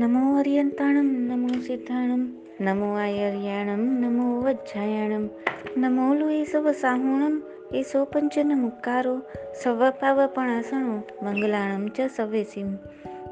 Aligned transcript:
નમો 0.00 0.38
અર્યંતાણમ 0.38 1.08
નમો 1.28 1.48
સિદ્ધાણમ 1.48 2.22
નમો 2.60 2.94
આયર્યાણમ 2.94 3.82
નમો 4.00 4.40
વજ્જાયાણમ 4.40 5.28
નમો 5.76 6.14
લુએ 6.14 6.44
serve 6.44 6.72
સાહુણમ 6.72 7.42
એસો 7.74 8.04
પંચન 8.04 8.60
મુકારો 8.60 9.22
સવપાવપણાસણો 9.62 11.02
મંગલાણમ 11.22 11.88
ચ 11.88 12.00
સવેસિમ 12.00 12.76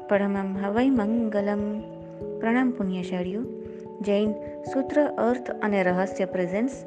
પરમમ 0.09 0.57
હવૈ 0.57 0.89
મંગલમ 0.89 1.81
પ્રણામ 2.39 2.71
પુણ્યશાળીઓ 2.71 3.41
જૈન 4.01 4.31
સૂત્ર 4.73 5.03
અર્થ 5.03 5.51
અને 5.51 5.83
રહસ્ય 5.83 6.25
પ્રેઝન્સ 6.25 6.85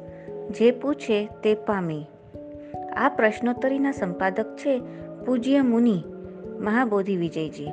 જે 0.51 0.71
પૂછે 0.71 1.25
તે 1.25 1.55
પામે 1.55 2.05
આ 2.95 3.09
પ્રશ્નોત્તરીના 3.09 3.91
સંપાદક 3.91 4.55
છે 4.55 4.81
પૂજ્ય 5.25 5.61
મુનિ, 5.61 6.03
Mahabodhi 6.59 7.17
Vijayji. 7.17 7.71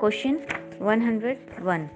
question 0.00 0.36
one 0.80 1.00
hundred 1.00 1.38
one 1.64 1.86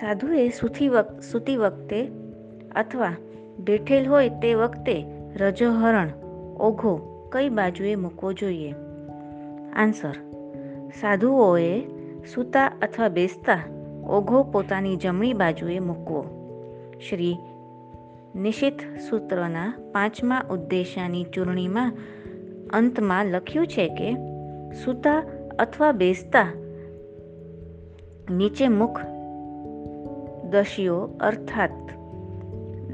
સાધુએ 0.00 0.48
સૂતી 0.48 0.88
વખ 0.88 1.20
સૂતી 1.20 1.56
વખતે 1.56 2.10
અથવા 2.76 3.12
બેઠેલ 3.58 4.06
હોય 4.06 4.28
તે 4.28 4.54
વખતે 4.54 5.04
રજોહરણ, 5.36 6.08
ઓઘો 6.60 6.94
કઈ 7.32 7.48
બાજુએ 7.48 7.96
મૂકવો 7.96 8.32
જોઈએ? 8.32 8.74
આન્સર 9.72 10.14
સાધુઓએ 11.00 11.82
સૂતા 12.34 12.66
અથવા 12.82 13.08
બેસતા 13.08 13.58
ઓઘો 14.06 14.42
પોતાની 14.42 14.96
જમણી 14.96 15.32
બાજુએ 15.32 15.78
મૂકવો. 15.78 16.22
શ્રી 17.10 17.36
નિશિત 18.34 18.78
સૂત્રના 19.10 19.72
પાંચમા 19.92 20.44
ઉદ્દેશાની 20.50 21.24
ચૂંટણીમાં 21.24 21.92
અંતમાં 22.72 23.26
લખ્યું 23.26 23.66
છે 23.66 23.88
કે 23.88 24.14
સૂતા 24.84 25.22
અથવા 25.58 25.92
બેસતા 25.92 26.52
નીચે 28.30 28.68
મુખ 28.68 29.00
દશીઓ 30.44 31.10
અર્થાત 31.20 31.70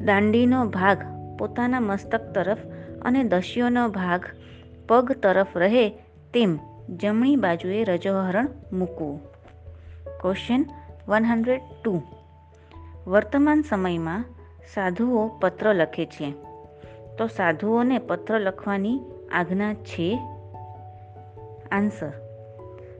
દાંડીનો 0.04 0.64
ભાગ 0.64 0.98
પોતાના 1.38 1.80
મસ્તક 1.80 2.32
તરફ 2.32 2.58
અને 3.02 3.24
દશીઓનો 3.24 3.88
ભાગ 3.88 4.24
પગ 4.88 5.12
તરફ 5.12 5.46
રહે 5.56 5.88
તેમ 6.34 6.58
જમણી 6.88 7.36
બાજુએ 7.36 7.84
રજોહરણ 7.84 8.48
મૂકવું. 8.72 9.20
ક્વેશ્ચન 10.20 10.66
વન 11.08 11.24
હંડ્રેડ 11.24 11.60
ટુ 11.84 12.02
વર્તમાન 13.06 13.62
સમયમાં 13.62 14.24
સાધુઓ 14.74 15.28
પત્ર 15.28 15.74
લખે 15.74 16.06
છે. 16.06 16.30
તો 17.18 17.26
સાધુઓને 17.26 17.98
પત્ર 17.98 18.40
લખવાની 18.40 19.00
આજ્ઞા 19.32 19.74
છે? 19.74 20.18
આન્સર 21.72 22.31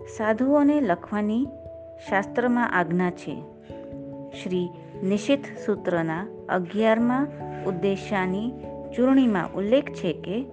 સાધુઓને 0.06 0.81
લખવાની 0.81 1.47
શાસ્ત્રમાં 2.08 2.70
આજ્ઞા 2.70 3.11
છે. 3.11 3.42
શ્રી 4.42 4.69
નિશિત 5.03 5.44
સૂત્રના 5.67 6.27
અગિયારમાં 6.48 7.28
ઉદ્દેશાની 7.64 8.53
ચૂંટણીમાં 8.97 9.55
ઉલ્લેખ 9.55 9.92
છે 9.92 10.12
કે, 10.12 10.44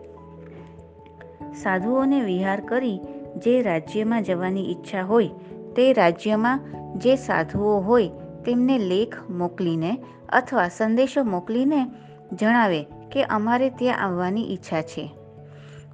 સાધુઓને 1.53 2.21
વિહાર 2.21 2.59
કરી 2.59 2.99
જે 3.37 3.61
રાજ્યમાં 3.61 4.23
જવાની 4.23 4.71
ઈચ્છા 4.71 5.01
હોય, 5.01 5.27
તે 5.75 5.93
રાજ્યમાં 5.93 6.59
જે 6.99 7.15
સાધુઓ 7.15 7.79
હોય, 7.79 8.07
તેમને 8.45 8.77
લેખ 8.77 9.29
મોકલીને 9.29 9.97
અથવા 10.29 10.67
સંદેશો 10.67 11.23
મોકલીને 11.23 11.85
જણાવે 12.33 12.83
કે 12.83 13.23
અમારે 13.23 13.69
ત્યાં 13.69 13.99
આવવાની 13.99 14.53
ઈચ્છા 14.53 14.81
છે. 14.81 15.11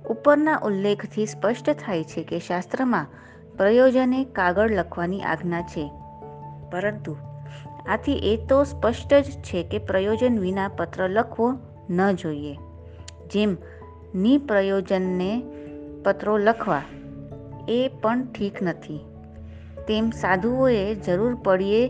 ઉપરના 0.10 0.62
ઉલ્લેખથી 0.66 1.26
સ્પષ્ટ 1.26 1.70
થાય 1.70 2.04
છે 2.04 2.24
કે 2.24 2.40
શાસ્ત્રમાં 2.40 3.06
પ્રયોજને 3.58 4.24
કાગળ 4.24 4.72
લખવાની 4.72 5.22
આજ્ઞા 5.22 5.62
છે. 5.62 5.92
પરંતુ 6.72 7.16
આથી 7.88 8.14
એ 8.14 8.38
તો 8.46 8.64
સ્પષ્ટ 8.64 9.14
જ 9.14 9.24
છે 9.24 9.64
કે 9.64 9.78
પ્રયોજન 9.78 10.40
વિના 10.40 10.68
પત્ર 10.68 11.10
લખવો 11.10 11.54
ન 11.90 12.12
જોઈએ. 12.12 12.58
જેમ 13.34 13.58
નિપ્રયોજનને 14.16 15.44
પત્રો 16.06 16.38
લખવા 16.38 16.82
એ 17.70 17.92
પણ 18.02 18.26
ઠીક 18.26 18.64
નથી. 18.64 19.00
તેમ 19.88 20.10
સાધુઓએ 20.10 20.96
જરૂર 20.96 21.36
પડીએ 21.36 21.90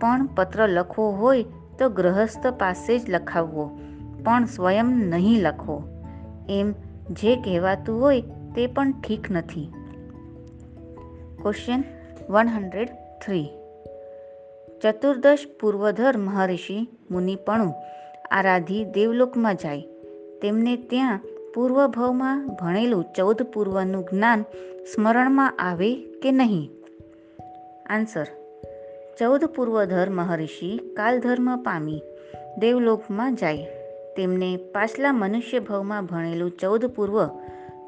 પણ 0.00 0.26
પત્ર 0.26 0.68
લખવો 0.68 1.10
હોય 1.10 1.42
તો 1.78 1.88
ગ્રહસ્થ 1.88 2.46
પાસે 2.46 2.98
જ 2.98 3.10
લખાવવો, 3.10 3.70
પણ 4.24 4.44
સ્વયં 4.44 4.84
નહીં 4.84 5.40
લખવો. 5.40 5.82
એમ 6.48 6.72
જે 7.10 7.36
કહેવાતું 7.36 8.00
હોય 8.00 8.20
તે 8.54 8.66
પણ 8.66 8.92
ઠીક 8.92 9.30
નથી. 9.30 9.72
ક્વેશ્ચન 11.42 11.84
વન 12.30 12.48
હંડ્રેડ 12.48 12.88
થ્રી 13.24 13.48
ચતુર્દશ 14.82 15.46
પૂર્વધર 15.60 16.16
મહર્ષિ 16.16 16.88
મુનિપણું 17.10 17.74
આરાધી 18.30 18.84
દેવલોકમાં 18.84 19.56
જાય. 19.56 19.80
તેમને 20.42 20.76
ત્યાં 20.76 21.20
પૂર્વભવમાં 21.54 22.48
ભણેલું 22.48 23.04
ચૌદ 23.16 23.42
પૂર્વનું 23.42 24.04
જ્ઞાન 24.12 24.42
સ્મરણમાં 24.94 25.56
આવે 25.58 25.94
કે 25.94 26.30
નહીં? 26.30 26.70
આન્સર 27.86 28.26
ચૌદ 29.18 29.44
પૂર્વધર 29.44 30.10
મહર્ષિ 30.10 30.76
કાલધર્મ 30.96 31.62
પામી 31.62 32.02
દેવલોકમાં 32.58 33.34
જાય. 33.34 33.66
તેમને 34.16 34.56
પાછલા 34.56 35.12
મનુષ્ય 35.12 35.58
ભવમાં 35.58 36.06
ભણેલું 36.06 36.50
ચૌદ 36.50 36.86
પૂર્વ 36.86 37.26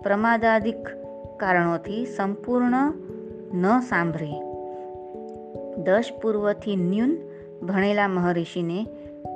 પ્રમાદાદિક 0.02 0.88
કારણોથી 1.40 2.06
સંપૂર્ણ 2.06 2.92
ન 3.54 3.80
સાંભળે. 3.80 4.40
દશ 5.82 6.10
પૂર્વથી 6.22 6.76
ન્યૂન 6.76 7.16
ભણેલા 7.66 8.08
મહર્ષિને 8.08 8.86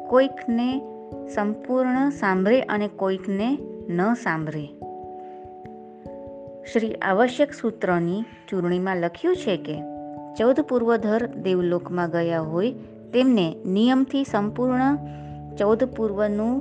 કોઈકને 0.08 0.80
સંપૂર્ણ 1.34 2.10
સાંભળે 2.10 2.60
અને 2.60 2.88
કોઈકને 2.88 3.58
ન 3.88 4.14
સાંભળે. 4.14 4.66
શ્રી 6.72 6.94
આવશ્યક 6.94 7.52
સૂત્રની 7.52 8.22
ચૂંટણીમાં 8.22 8.96
લખ્યું 8.96 9.36
છે 9.36 9.56
કે, 9.56 9.82
ચૌદ 10.38 10.60
પૂર્વધર 10.60 11.26
દેવલોકમાં 11.26 12.10
ગયા 12.10 12.40
હોય 12.40 12.72
તેમને 13.12 13.56
નિયમથી 13.66 14.24
સંપૂર્ણ 14.24 14.98
ચૌદ 15.56 15.84
પૂર્વનું 15.84 16.60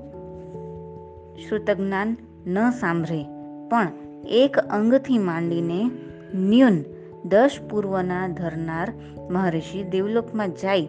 શ્રુતજ્ઞાન 1.47 2.17
ન 2.47 2.69
સાંભળે. 2.69 3.23
પણ 3.69 3.87
એક 4.27 4.57
અંગથી 4.57 5.17
માંડીને 5.17 5.89
ન્યૂન 6.35 6.92
દસ 7.25 7.51
પૂર્વના 7.69 8.27
ધરનાર 8.27 8.93
મહર્ષિ 9.29 9.83
દેવલોકમાં 9.83 10.51
જાય, 10.51 10.85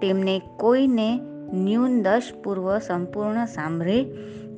તેમને 0.00 0.42
કોઈને 0.56 1.20
ન્યૂન 1.52 2.02
દશ 2.02 2.32
પૂર્વ 2.44 2.78
સંપૂર્ણ 2.78 3.46
સાંભળે 3.46 4.04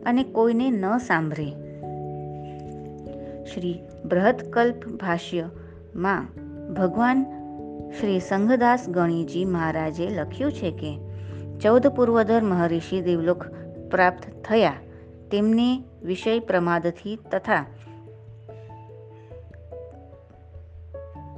અને 0.06 0.24
કોઈને 0.24 0.70
ન 0.70 0.98
સાંભળે. 0.98 1.50
શ્રી 3.44 3.78
બૃહદકલ્પ 4.04 4.88
ભાષ્યમાં 4.88 6.26
ભગવાન 6.74 7.24
શ્રી 8.00 8.20
સંઘદાસ 8.20 8.88
ગણીજી 8.88 9.44
મહારાજે 9.44 10.08
લખ્યું 10.08 10.52
છે 10.52 10.70
કે, 10.70 10.98
ચૌદ 11.62 11.86
પૂર્વધર 11.86 12.42
મહર્ષિ 12.42 13.00
દેવલોક 13.00 13.44
પ્રાપ્ત 13.90 14.22
થયા, 14.44 14.72
તેમને 15.30 15.84
વિષય 16.02 16.38
પ્રમાદથી 16.38 17.18
તથા 17.32 17.66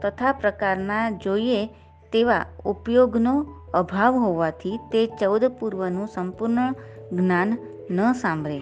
તથા 0.02 0.32
પ્રકારના 0.32 1.10
જોઈએ 1.10 1.66
તેવા 2.12 2.46
ઉપયોગનો 2.64 3.46
અભાવ 3.74 4.14
હોવાથી 4.14 4.78
તે 4.92 5.06
ચૌદ 5.06 5.44
પૂર્વનું 5.44 6.06
સંપૂર્ણ 6.06 6.74
જ્ઞાન 7.12 7.58
ન 7.90 8.12
સાંભળે. 8.12 8.60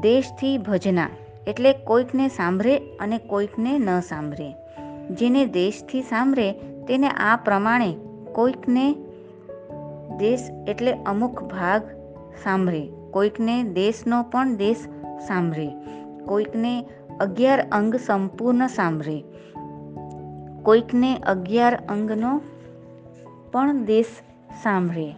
દેશથી 0.00 0.58
ભજના 0.58 1.08
એટલે 1.46 1.72
કોઈકને 1.72 2.28
સાંભળે 2.28 2.78
અને 2.78 3.18
કોઈકને 3.18 3.78
ન 3.78 4.00
સાંભળે. 4.00 4.54
જેને 5.10 5.46
દેશથી 5.46 6.02
સાંભળે 6.02 6.52
તેને 6.88 7.08
આ 7.08 7.36
પ્રમાણે 7.44 7.96
કોઈકને 8.32 8.94
દેશ 10.16 10.48
એટલે 10.68 10.92
અમુક 10.92 11.42
ભાગ 11.42 11.82
સાંભળે. 12.42 12.88
કોઈકને 13.10 13.62
દેશનો 13.62 14.22
પણ 14.22 14.56
દેશ 14.56 14.84
સાંભળે. 15.26 15.70
કોઈકને 16.24 16.84
અગિયાર 17.20 17.66
અંગ 17.72 17.96
સંપૂર્ણ 17.96 18.66
સાંભળે. 18.66 19.24
કોઈકને 20.62 21.16
અગિયાર 21.16 21.74
અંગનો 21.88 22.40
પણ 23.52 23.84
દેશ 23.84 24.06
સાંભળે. 24.62 25.14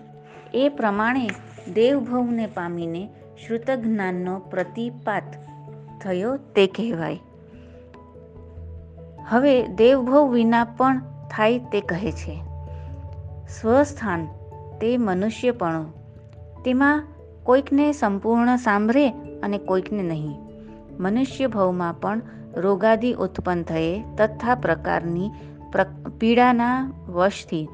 એ 0.55 0.69
પ્રમાણે 0.69 1.31
દેવભવને 1.75 2.47
પામીને 2.47 3.09
શ્રુતજ્ઞાનનો 3.47 4.39
પ્રતિપાત 4.39 5.23
થયો 6.01 6.37
તે 6.37 6.67
કહેવાય. 6.67 7.19
હવે 9.29 9.67
દેવભવ 9.67 10.29
વિના 10.29 10.65
પણ 10.65 11.03
થાય 11.31 11.59
તે 11.59 11.81
કહે 11.81 12.13
છે. 12.13 12.43
સ્વસ્થાન 13.49 14.27
તે 14.81 14.97
મનુષ્યપણું. 14.97 15.95
તેમાં 16.63 17.07
કોઈકને 17.45 17.93
સંપૂર્ણ 17.93 18.57
સાંભળે 18.57 19.11
અને 19.43 19.59
કોઈકને 19.59 20.03
નહીં. 20.03 20.50
મનુષ્ય 21.01 21.47
ભવમાં 21.47 22.01
પણ 22.01 22.23
રોગાદિ 22.57 23.13
ઉત્પન્ન 23.13 23.63
થયે 23.63 24.05
તથા 24.19 24.55
પ્રકારની 24.55 25.31
પીડાના 26.19 26.79
વશથી 27.09 27.69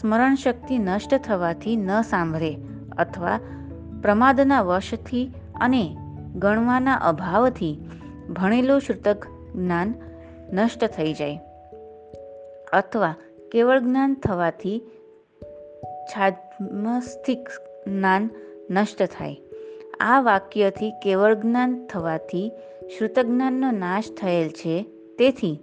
સ્મરણ 0.00 0.34
શક્તિ 0.34 0.78
નષ્ટ 0.78 1.14
થવાથી 1.14 1.76
ન 1.76 1.90
સાંભળે 2.02 2.52
અથવા 2.98 3.40
પ્રમાદના 4.02 4.62
વશથી 4.62 5.24
અને 5.60 5.84
ગણવાના 6.36 6.94
અભાવથી 6.94 7.74
ભણેલું 8.30 8.80
શ્રુતક 8.80 9.26
જ્ઞાન 9.54 9.94
નષ્ટ 10.52 10.84
થઈ 10.84 11.12
જાય. 11.12 11.38
અથવા 12.72 13.14
કેવળ 13.52 13.80
જ્ઞાન 13.80 14.14
થવાથી 14.14 14.78
છાદ્મસ્થિક 16.10 17.48
જ્ઞાન 17.86 18.30
નષ્ટ 18.70 19.02
થાય. 19.02 19.36
આ 20.04 20.20
વાક્યથી 20.20 20.90
કેવળ 20.90 21.34
જ્ઞાન 21.34 21.86
થવાથી 21.86 22.52
શ્રુતજ્ઞાનનો 22.98 23.70
નાશ 23.70 24.04
થયેલ 24.20 24.48
છે. 24.48 24.82
તેથી, 25.18 25.60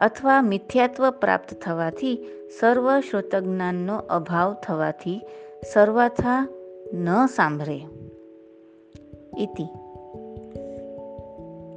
અથવા 0.00 0.42
મિથ્યાત્વ 0.42 1.10
પ્રાપ્ત 1.10 1.54
થવાથી 1.54 2.18
સર્વ 2.60 3.00
શ્રુતજ્ઞાનનો 3.00 3.96
અભાવ 3.96 4.54
થવાથી 4.54 5.26
સર્વથા 5.72 6.48
ન 6.94 7.26
સાંભળે. 7.26 7.76
ઇતિ. 9.38 9.66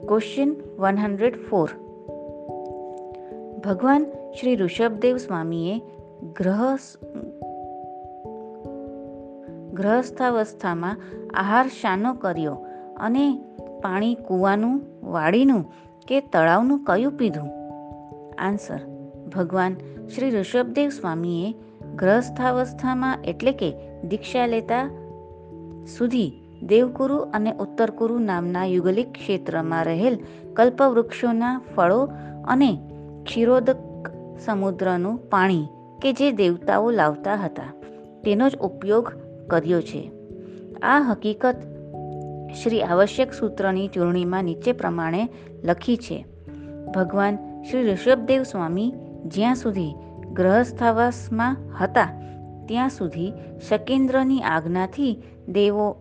ક્વેશ્ચન 0.07 0.56
વન 0.77 0.97
હંડ્રેડ 0.97 1.45
ફોર 1.45 1.69
ભગવાન 3.65 4.06
શ્રી 4.39 4.56
ઋષભદેવ 4.56 5.17
સ્વામીએ 5.17 5.81
ગ્રહ 6.38 6.77
ગ્રહસ્થાવસ્થામાં 9.73 10.97
આહાર 11.33 11.68
શાનો 11.68 12.13
કર્યો 12.13 12.53
અને 13.00 13.38
પાણી 13.83 14.15
કૂવાનું 14.15 14.81
વાડીનું 15.03 15.74
કે 16.07 16.19
તળાવનું 16.19 16.83
કયું 16.83 17.18
પીધું? 17.18 17.50
આન્સર, 18.38 18.80
ભગવાન 19.35 19.75
શ્રી 20.15 20.30
ઋષભદેવ 20.30 20.89
સ્વામીએ 20.89 21.56
ગ્રસ્થાવસ્થામાં 21.95 23.19
એટલે 23.24 23.51
કે 23.51 23.74
દીક્ષા 24.09 24.45
લેતા 24.45 24.88
સુધી 25.97 26.31
દેવકુરુ 26.63 27.18
અને 27.18 27.51
ઉત્તરકુરુ 27.51 28.19
નામના 28.19 28.65
યુગલિક 28.65 29.12
ક્ષેત્રમાં 29.12 29.85
રહેલ 29.85 30.19
કલ્પવૃક્ષોના 30.53 31.62
ફળો 31.75 32.09
અને 32.47 32.77
ક્ષીરોદક 33.25 33.75
સમુદ્રનું 34.45 35.30
પાણી 35.30 35.68
કે 36.01 36.13
જે 36.13 36.31
દેવતાઓ 36.31 36.91
લાવતા 36.91 37.35
હતા, 37.35 37.74
તેનો 38.24 38.50
જ 38.50 38.57
ઉપયોગ 38.57 39.12
કર્યો 39.47 39.81
છે. 39.81 40.12
આ 40.83 41.00
હકીકત 41.00 41.56
શ્રી 42.63 42.83
આવશ્યક 42.83 43.33
સૂત્રની 43.33 43.88
ચૂંટણીમાં 43.88 44.44
નીચે 44.44 44.71
પ્રમાણે 44.71 45.30
લખી 45.63 45.97
છે. 45.97 46.25
ભગવાન 46.95 47.63
શ્રી 47.63 47.91
ઋષભદેવ 47.94 48.44
સ્વામી 48.44 48.94
જ્યાં 49.25 49.56
સુધી 49.56 49.94
ગ્રહસ્થાવાસમાં 50.33 51.57
હતા, 51.81 52.07
ત્યાં 52.68 52.89
સુધી 52.89 53.33
શકેન્દ્રની 53.69 54.41
આજ્ઞાથી 54.41 55.24
દેવો, 55.47 55.95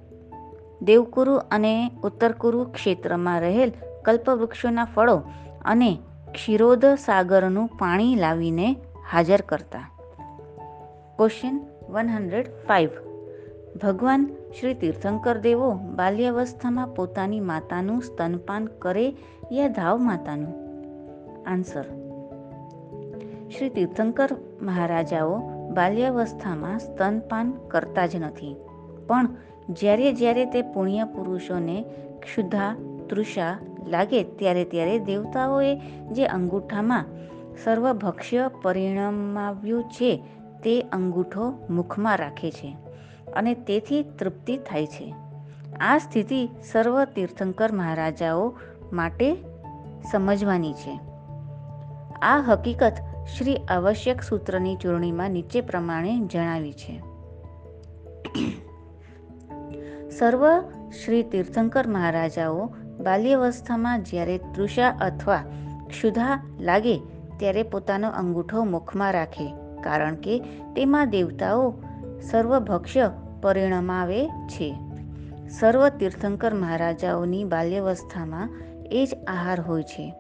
દેવકુરુ 0.83 1.35
અને 1.35 1.91
ઉત્તરકુરુ 2.05 2.65
ક્ષેત્રમાં 2.65 3.41
રહેલ 3.41 3.73
કલ્પવૃક્ષોના 4.05 4.85
ફળો 4.85 5.23
અને 5.65 5.99
ક્ષીરોદ 6.33 6.87
સાગરનું 6.87 7.69
પાણી 7.69 8.15
લાવીને 8.15 8.77
હાજર 9.11 9.41
કરતા. 9.41 9.91
ક્વેશ્ચન 11.17 11.61
વન 11.89 12.09
હંડ્રેડ 12.09 12.47
ફાઇવ 12.47 12.89
ભગવાન 13.81 14.29
શ્રી 14.61 14.75
તીર્થંકર 14.75 15.39
દેવો 15.39 15.73
બાલ્યાવસ્થામાં 15.73 16.87
પોતાની 16.87 17.41
માતાનું 17.41 18.03
સ્તનપાન 18.03 18.65
કરે 18.65 19.17
યા 19.53 19.69
ધાવ 19.69 19.99
માતાનું? 19.99 20.55
આન્સર. 21.47 21.85
શ્રી 23.59 23.69
તીર્થંકર 23.69 24.37
મહારાજાઓ 24.63 25.39
બાલ્યાવસ્થામાં 25.75 26.79
સ્તનપાન 26.79 27.53
કરતા 27.53 28.07
જ 28.07 28.17
નથી. 28.17 28.57
પણ 29.07 29.29
જ્યારે 29.69 30.13
જ્યારે 30.13 30.45
તે 30.45 30.63
પુણ્ય 30.63 31.05
પુરુષોને 31.05 31.85
ક્ષુધા, 32.21 32.77
તૃષા 33.11 33.59
લાગે 33.89 34.23
ત્યારે 34.23 34.65
ત્યારે 34.65 34.99
દેવતાઓએ 34.99 35.81
જે 36.13 36.27
અંગૂઠામાં 36.27 37.05
સર્વભક્ષ્ય 37.65 38.51
પરિણમાવ્યું 38.63 39.83
છે 39.83 40.25
તે 40.65 40.81
અંગૂઠો 40.81 41.67
મુખમાં 41.71 42.17
રાખે 42.17 42.51
છે. 42.51 42.77
અને 43.33 43.55
તેથી 43.55 44.03
તૃપ્તિ 44.03 44.57
થાય 44.57 44.87
છે. 44.87 45.15
આ 45.81 45.99
સ્થિતિ 45.99 46.49
સર્વ 46.73 47.05
તીર્થંકર 47.05 47.73
મહારાજાઓ 47.73 48.55
માટે 48.93 49.37
સમજવાની 50.13 50.73
છે. 50.73 51.01
આ 52.23 52.45
હકીકત 52.49 52.93
શ્રી 53.39 53.57
આવશ્યક 53.57 54.23
સૂત્રની 54.23 54.77
ચૂંટણીમાં 54.77 55.31
નીચે 55.31 55.61
પ્રમાણે 55.61 56.21
જણાવી 56.21 56.73
છે. 56.73 57.01
સર્વ 60.11 60.61
શ્રી 61.05 61.23
તીર્થંકર 61.23 61.87
મહારાજાઓ 61.87 62.67
બાલ્યાવસ્થામાં 63.01 64.03
જ્યારે 64.03 64.39
તૃષા 64.39 64.89
અથવા 65.01 65.45
ક્ષુધા 65.89 66.45
લાગે 66.61 66.97
ત્યારે 67.39 67.63
પોતાનો 67.63 68.11
અંગૂઠો 68.11 68.65
મુખમાં 68.65 69.13
રાખે, 69.13 69.55
કારણ 69.83 70.15
કે 70.15 70.39
તેમાં 70.77 71.11
દેવતાઓ 71.11 71.75
સર્વભક્ષ્ય 72.31 73.11
પરિણમાવે 73.43 74.29
છે. 74.29 74.75
સર્વ 75.49 75.89
તીર્થંકર 75.89 76.55
મહારાજાઓની 76.55 77.45
બાલ્યાવસ્થામાં 77.45 78.51
એ 78.91 79.07
જ 79.07 79.09
આહાર 79.27 79.61
હોય 79.61 79.83
છે. 79.83 80.15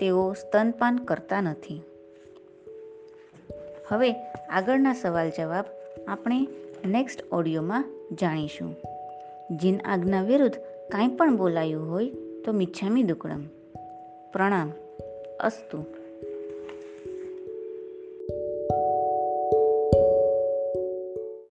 તેઓ 0.00 0.32
સ્તનપાન 0.32 0.96
કરતા 0.96 1.40
નથી. 1.40 1.82
હવે 3.88 4.12
આગળના 4.50 4.92
સવાલ 4.92 5.30
જવાબ 5.30 5.64
આપણે 6.08 6.48
નેક્સ્ટ 6.84 7.32
ઓડિયોમાં 7.32 7.84
જાણીશું. 8.20 8.76
જીન 9.56 9.80
આજ્ઞા 9.84 10.22
વિરુદ્ધ 10.22 10.56
કાંઈ 10.92 11.08
પણ 11.08 11.36
બોલાયું 11.36 11.90
હોય 11.90 12.10
તો 12.44 12.52
મિચ્છામી 12.52 13.02
દુકડમ. 13.02 13.42
પ્રણામ. 14.32 14.72
અસ્તુ. 15.40 15.84